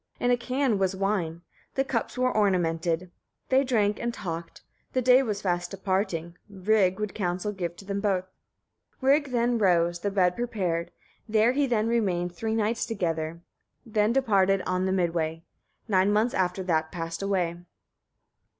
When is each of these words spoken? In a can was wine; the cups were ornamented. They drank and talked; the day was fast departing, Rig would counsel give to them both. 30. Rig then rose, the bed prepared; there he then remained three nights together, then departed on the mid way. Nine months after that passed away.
In 0.19 0.31
a 0.31 0.35
can 0.37 0.79
was 0.79 0.95
wine; 0.95 1.43
the 1.75 1.83
cups 1.83 2.17
were 2.17 2.35
ornamented. 2.35 3.11
They 3.49 3.63
drank 3.63 3.99
and 3.99 4.11
talked; 4.11 4.63
the 4.93 5.01
day 5.03 5.21
was 5.21 5.43
fast 5.43 5.69
departing, 5.69 6.39
Rig 6.49 6.99
would 6.99 7.13
counsel 7.13 7.51
give 7.51 7.75
to 7.75 7.85
them 7.85 8.01
both. 8.01 8.23
30. 9.01 9.13
Rig 9.13 9.29
then 9.29 9.59
rose, 9.59 9.99
the 9.99 10.09
bed 10.09 10.35
prepared; 10.35 10.89
there 11.29 11.51
he 11.51 11.67
then 11.67 11.87
remained 11.87 12.33
three 12.33 12.55
nights 12.55 12.87
together, 12.87 13.41
then 13.85 14.11
departed 14.11 14.63
on 14.65 14.87
the 14.87 14.91
mid 14.91 15.13
way. 15.13 15.43
Nine 15.87 16.11
months 16.11 16.33
after 16.33 16.63
that 16.63 16.91
passed 16.91 17.21
away. 17.21 17.57